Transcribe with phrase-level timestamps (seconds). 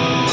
[0.00, 0.29] Na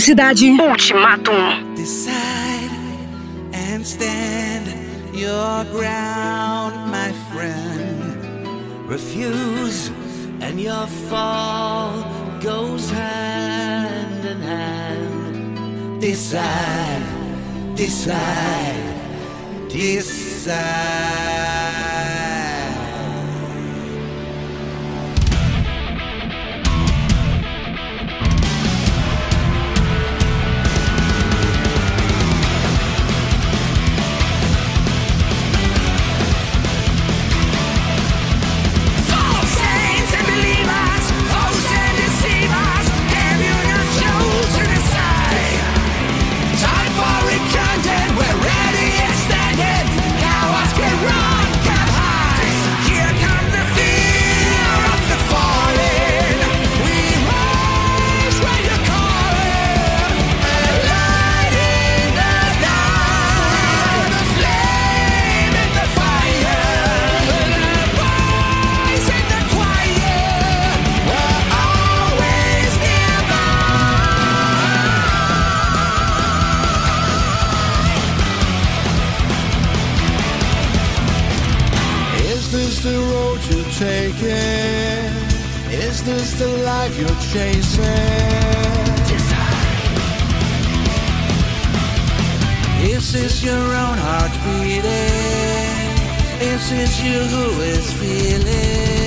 [0.00, 0.48] Cidade.
[0.48, 1.74] Um ultimatum.
[1.74, 2.70] Decide
[3.52, 4.66] and stand
[5.14, 8.88] your ground, my friend.
[8.88, 9.90] Refuse
[10.40, 11.92] and your fall
[12.40, 16.00] goes hand in hand.
[16.00, 17.04] Decide,
[17.76, 18.94] decide,
[19.68, 21.19] decide.
[86.90, 87.84] Life you're chasing?
[92.82, 94.84] Is this your own heart beating?
[96.40, 98.99] Is it you who is feeling?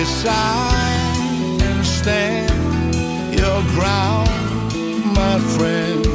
[0.00, 2.94] Decide and stand
[3.38, 4.30] your ground,
[5.14, 6.09] my friend.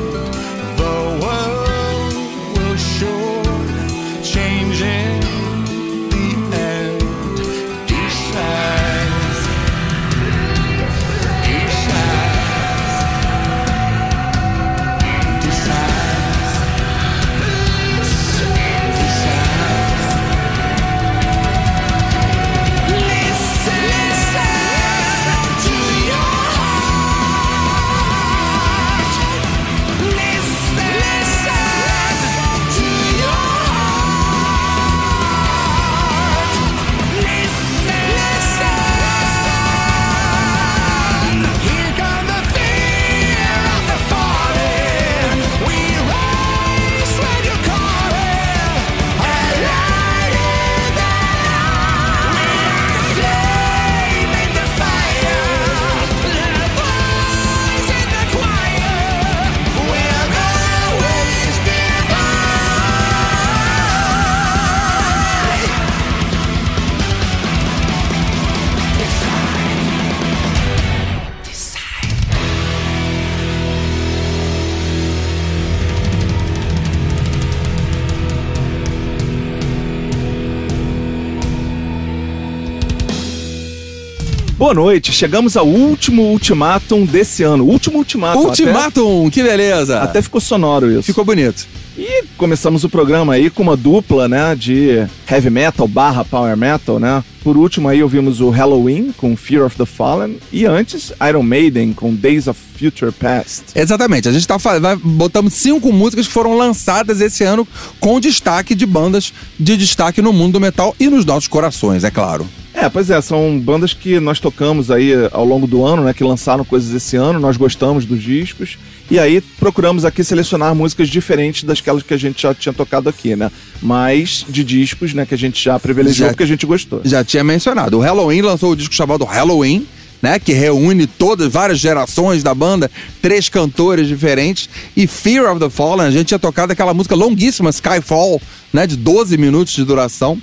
[84.76, 87.66] Noite, chegamos ao último ultimátum desse ano.
[87.66, 88.40] Último ultimátum.
[88.42, 89.98] Ultimatum, que beleza.
[89.98, 91.04] Até, até ficou sonoro isso.
[91.04, 91.66] Ficou bonito.
[91.98, 97.00] E começamos o programa aí com uma dupla, né, de heavy metal barra power metal,
[97.00, 97.24] né?
[97.42, 101.94] Por último aí ouvimos o Halloween com Fear of the Fallen e antes Iron Maiden
[101.94, 103.66] com Days of Future Past.
[103.76, 104.28] Exatamente.
[104.28, 104.58] A gente tá,
[105.02, 107.66] botamos cinco músicas que foram lançadas esse ano
[108.00, 112.12] com destaque de bandas de destaque no mundo do metal e nos nossos corações, é
[112.12, 112.46] claro.
[112.78, 116.24] É, pois é, são bandas que nós tocamos aí ao longo do ano, né, que
[116.24, 118.78] lançaram coisas esse ano, nós gostamos dos discos,
[119.10, 123.34] e aí procuramos aqui selecionar músicas diferentes daquelas que a gente já tinha tocado aqui,
[123.36, 123.50] né,
[123.82, 127.00] mas de discos, né, que a gente já privilegiou Já- porque a gente gostou.
[127.06, 127.98] Já tinha mencionado.
[127.98, 129.88] O Halloween lançou o disco chamado Halloween,
[130.26, 130.40] né?
[130.40, 132.90] Que reúne todas, várias gerações da banda,
[133.22, 134.68] três cantores diferentes.
[134.98, 138.42] E Fear of the Fallen, a gente tinha tocado aquela música longuíssima, Skyfall,
[138.74, 138.88] né?
[138.88, 140.42] De 12 minutos de duração.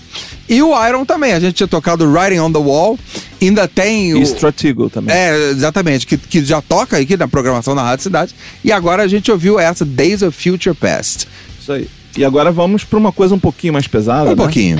[0.48, 2.96] E o Iron também, a gente tinha tocado Writing on the Wall.
[3.40, 4.18] Ainda tem o.
[4.18, 5.12] E Stratigo também.
[5.12, 8.36] É, exatamente, que, que já toca aqui na programação da Rádio Cidade.
[8.62, 11.26] E agora a gente ouviu essa Days of Future Past.
[11.60, 11.88] Isso aí.
[12.16, 14.26] E agora vamos pra uma coisa um pouquinho mais pesada.
[14.26, 14.36] Um né?
[14.36, 14.78] pouquinho.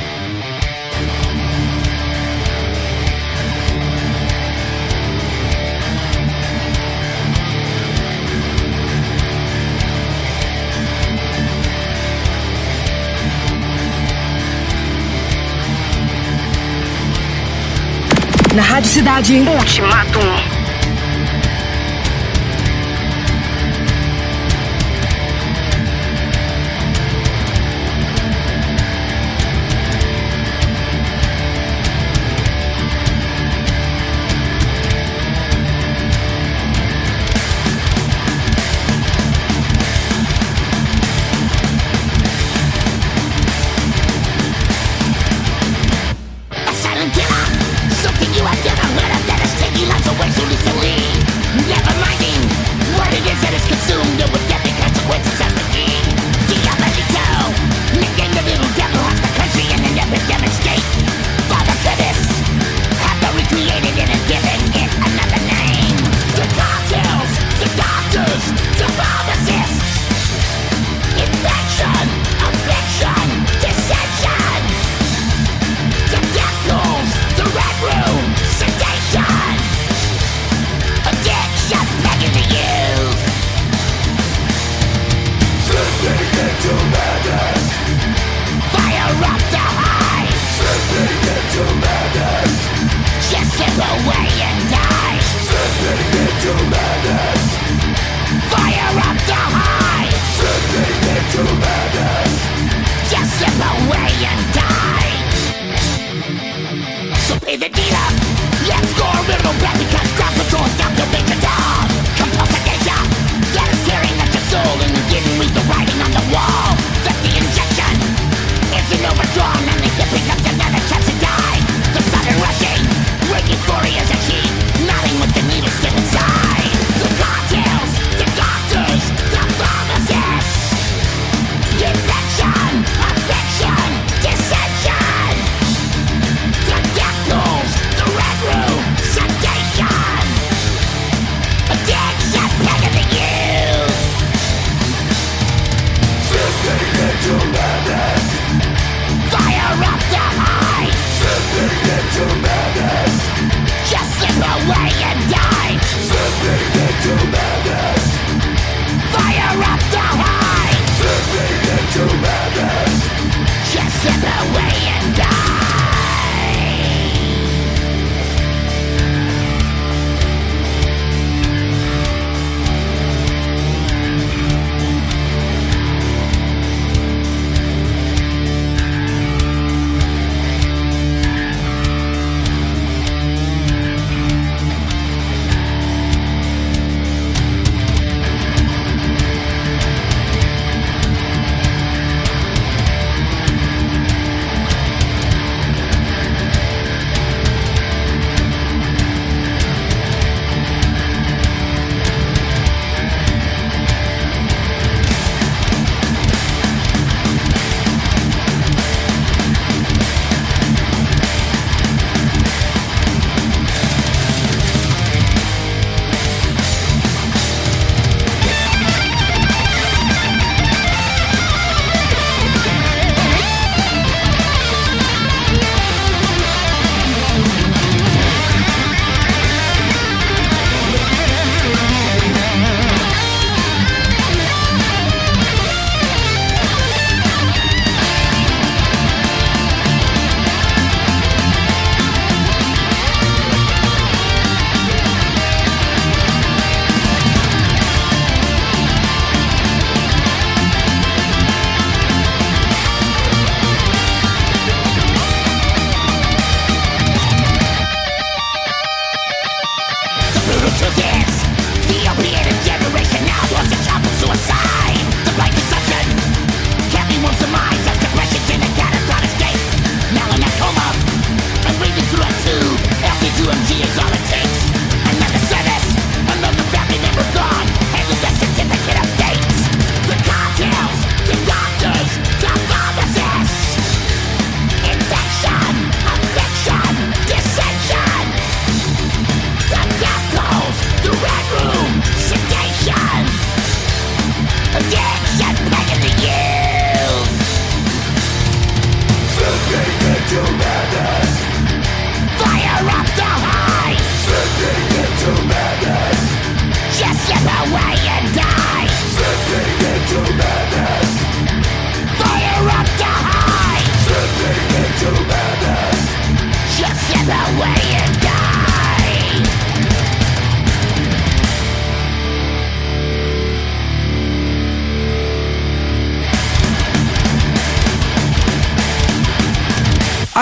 [18.73, 19.35] Rádio Cidade.
[19.41, 20.52] Ultimatum.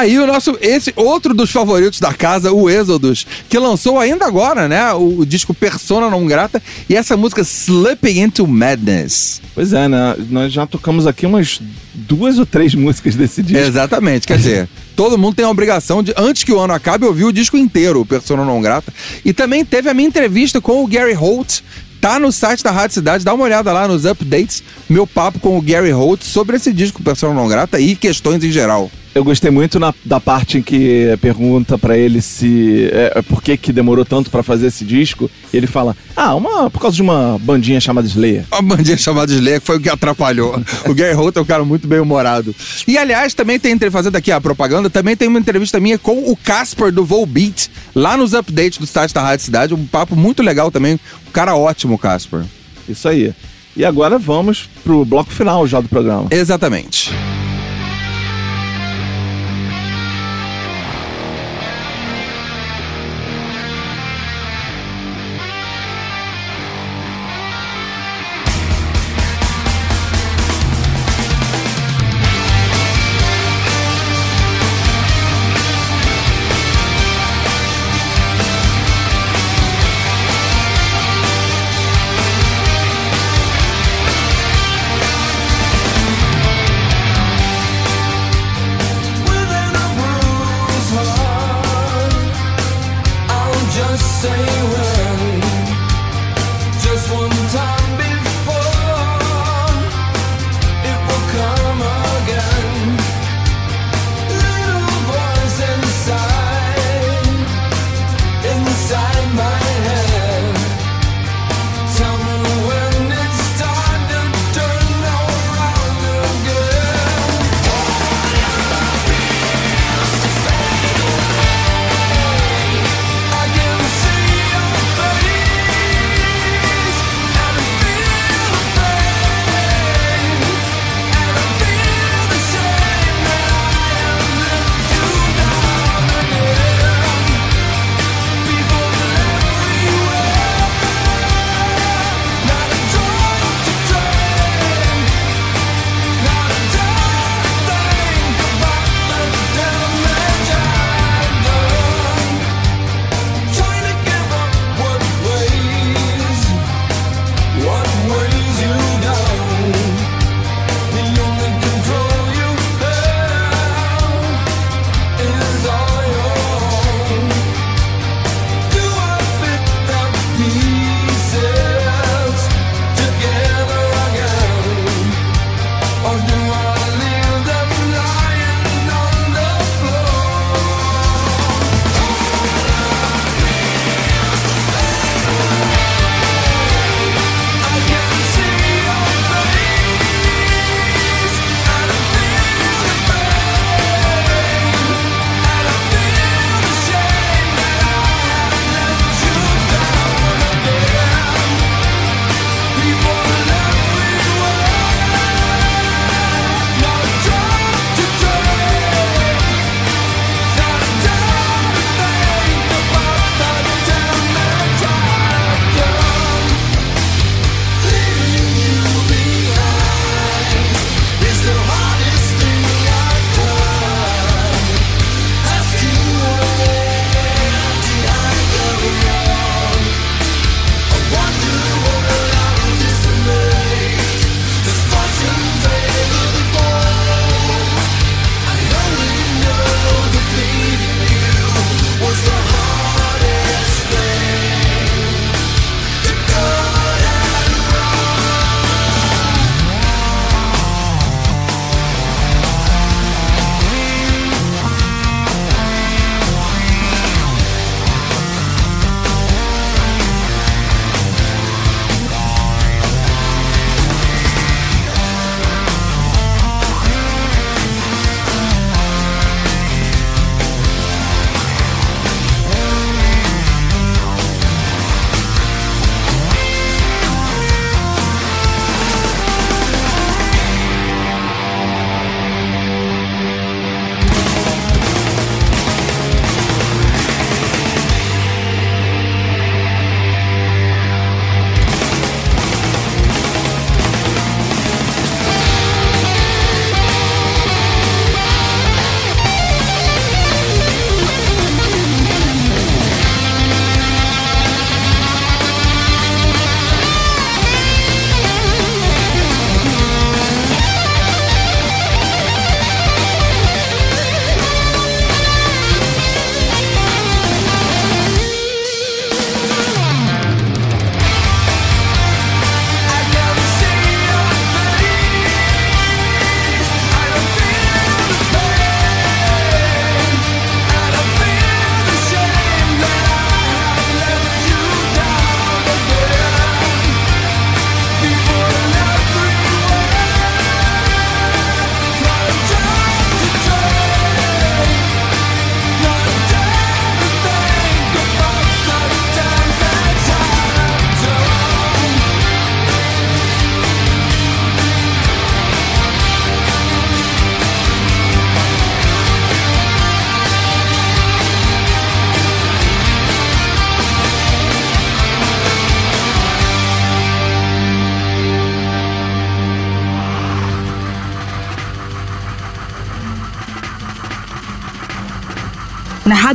[0.01, 4.67] Aí o nosso, esse outro dos favoritos da casa, o Exodus, que lançou ainda agora,
[4.67, 4.91] né?
[4.95, 9.43] O, o disco Persona Não Grata e essa música Slipping Into Madness.
[9.55, 10.17] Pois é, né?
[10.31, 11.61] Nós já tocamos aqui umas
[11.93, 13.63] duas ou três músicas desse disco.
[13.63, 17.25] Exatamente, quer dizer, todo mundo tem a obrigação de, antes que o ano acabe, ouvir
[17.25, 18.91] o disco inteiro, o Persona Não Grata.
[19.23, 21.61] E também teve a minha entrevista com o Gary Holt.
[22.01, 25.59] Tá no site da Rádio Cidade, dá uma olhada lá nos updates, meu papo com
[25.59, 28.91] o Gary Holt sobre esse disco Persona Não Grata e questões em geral.
[29.13, 33.43] Eu gostei muito na- da parte em que pergunta pra ele se é, é, por
[33.43, 35.29] que que demorou tanto pra fazer esse disco.
[35.53, 38.45] E ele fala: "Ah, uma por causa de uma bandinha chamada Slayer".
[38.53, 40.63] Uma bandinha chamada Slayer que foi o que atrapalhou.
[40.89, 42.55] o Gary Holt é um cara muito bem humorado.
[42.87, 46.37] E aliás, também tem, fazendo aqui a propaganda, também tem uma entrevista minha com o
[46.37, 49.75] Casper do Volbeat, lá nos updates do site da Rádio Cidade.
[49.75, 50.95] Um papo muito legal também.
[51.29, 52.43] Um cara ótimo, Casper.
[52.89, 53.33] Isso aí.
[53.77, 56.27] E agora vamos pro bloco final já do programa.
[56.31, 57.11] Exatamente.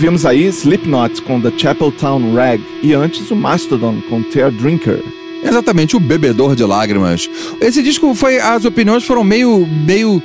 [0.00, 5.04] ouvimos aí Slipknot com The Chapel Town Rag e antes o Mastodon com Tear Drinker.
[5.44, 7.28] Exatamente, o Bebedor de Lágrimas.
[7.60, 8.40] Esse disco foi.
[8.40, 9.66] As opiniões foram meio.
[9.66, 10.22] meio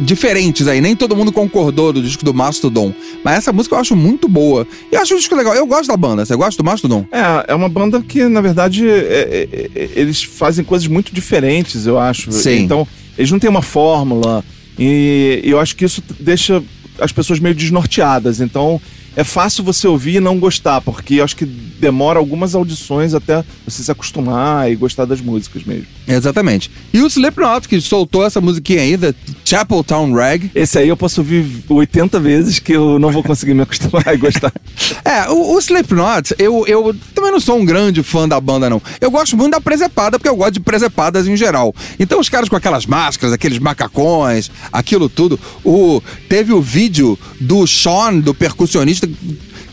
[0.00, 0.80] diferentes aí.
[0.80, 2.92] Nem todo mundo concordou do disco do Mastodon.
[3.22, 4.66] Mas essa música eu acho muito boa.
[4.90, 5.54] E acho um disco legal.
[5.54, 6.26] Eu gosto da banda.
[6.26, 7.06] Você gosta do Mastodon?
[7.12, 11.86] É, é uma banda que, na verdade, é, é, é, eles fazem coisas muito diferentes,
[11.86, 12.32] eu acho.
[12.32, 12.62] Sim.
[12.62, 14.44] Então, eles não têm uma fórmula.
[14.76, 16.60] E, e eu acho que isso deixa
[16.98, 18.40] as pessoas meio desnorteadas.
[18.40, 18.80] Então,
[19.16, 23.82] é fácil você ouvir e não gostar, porque acho que demora algumas audições até você
[23.82, 25.86] se acostumar e gostar das músicas mesmo.
[26.06, 26.70] Exatamente.
[26.92, 30.50] E o Slipknot, que soltou essa musiquinha aí, The Chapel Town Rag.
[30.54, 34.16] Esse aí eu posso ouvir 80 vezes que eu não vou conseguir me acostumar e
[34.16, 34.52] gostar.
[35.04, 38.82] É, o, o Slipknot, eu, eu também não sou um grande fã da banda, não.
[39.00, 41.74] Eu gosto muito da presepada, porque eu gosto de presepadas em geral.
[41.98, 45.38] Então os caras com aquelas máscaras, aqueles macacões, aquilo tudo.
[45.64, 49.05] O, teve o vídeo do Sean, do percussionista,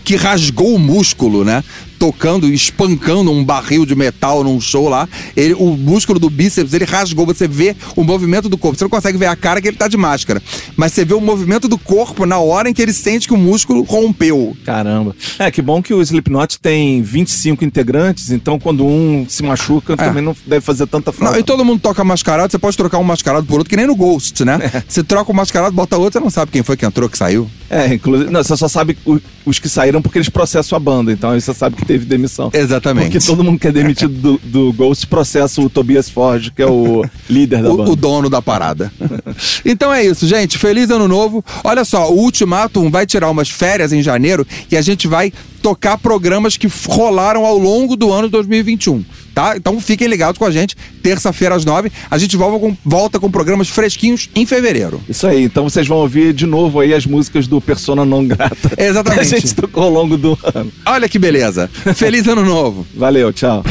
[0.04, 1.64] que rasgou o músculo, né?
[1.98, 5.08] Tocando, espancando um barril de metal num show lá.
[5.38, 7.26] Ele, o músculo do bíceps, ele rasgou.
[7.26, 8.78] Você vê o movimento do corpo.
[8.78, 10.42] Você não consegue ver a cara que ele tá de máscara.
[10.76, 13.38] Mas você vê o movimento do corpo na hora em que ele sente que o
[13.38, 14.56] músculo rompeu.
[14.66, 15.16] Caramba.
[15.40, 20.24] É, que bom que o Slipknot tem 25 integrantes, então quando um se machuca, também
[20.24, 21.32] não deve fazer tanta falta.
[21.32, 21.34] É.
[21.34, 23.88] Não, e todo mundo toca mascarado, você pode trocar um mascarado por outro, que nem
[23.88, 24.60] no Ghost, né?
[24.88, 27.50] Você troca um mascarado, bota outro, você não sabe quem foi que entrou, que saiu.
[27.74, 31.12] É, inclusive, não, você só sabe o- os que saíram porque eles processam a banda,
[31.12, 32.50] então aí você sabe que teve demissão.
[32.54, 33.12] Exatamente.
[33.12, 36.68] Porque todo mundo que é demitido do, do Ghost processa o Tobias Forge, que é
[36.68, 37.90] o líder da banda.
[37.90, 38.92] o, o dono da parada.
[39.66, 40.58] então é isso, gente.
[40.58, 41.44] Feliz ano novo.
[41.64, 45.32] Olha só, o Ultimatum vai tirar umas férias em janeiro e a gente vai
[45.64, 49.04] tocar programas que rolaram ao longo do ano de 2021.
[49.34, 49.56] Tá?
[49.56, 50.76] Então fiquem ligados com a gente.
[51.02, 55.02] Terça-feira às nove, a gente volta com, volta com programas fresquinhos em fevereiro.
[55.10, 58.74] Isso aí, então vocês vão ouvir de novo aí as músicas do Persona Não Grata.
[58.78, 59.30] Exatamente.
[59.30, 60.72] Que a gente tocou ao longo do ano.
[60.86, 61.70] Olha que beleza.
[61.96, 62.86] Feliz ano novo.
[62.94, 63.64] Valeu, tchau.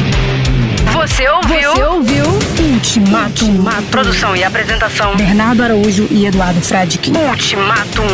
[0.95, 1.73] Você ouviu?
[1.75, 2.25] Você ouviu
[2.73, 3.65] Ultimatum.
[3.91, 5.15] Produção e apresentação.
[5.17, 7.11] Bernardo Araújo e Eduardo Fradique.
[7.11, 8.07] Ultimatum.